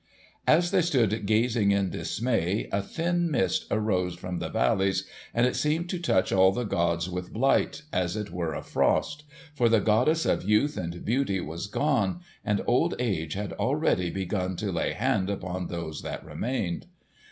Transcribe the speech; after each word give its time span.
As 0.47 0.71
they 0.71 0.81
stood 0.81 1.27
gazing 1.27 1.69
in 1.69 1.91
dismay 1.91 2.67
a 2.71 2.81
thin 2.81 3.29
mist 3.29 3.67
arose 3.69 4.15
from 4.15 4.39
the 4.39 4.49
valleys, 4.49 5.05
and 5.31 5.45
it 5.45 5.55
seemed 5.55 5.89
to 5.91 5.99
touch 5.99 6.31
all 6.33 6.51
the 6.51 6.63
gods 6.63 7.07
with 7.07 7.31
blight, 7.31 7.83
as 7.93 8.15
it 8.17 8.31
were 8.31 8.55
a 8.55 8.63
frost. 8.63 9.25
For 9.53 9.69
the 9.69 9.79
goddess 9.79 10.25
of 10.25 10.41
youth 10.43 10.75
and 10.75 11.05
beauty 11.05 11.39
was 11.39 11.67
gone, 11.67 12.21
and 12.43 12.63
old 12.65 12.95
age 12.97 13.33
had 13.35 13.53
already 13.53 14.09
begun 14.09 14.55
to 14.55 14.71
lay 14.71 14.93
hand 14.93 15.29
upon 15.29 15.67
those 15.67 16.01
that 16.01 16.25
remained. 16.25 16.87